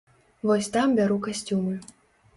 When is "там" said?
0.77-0.97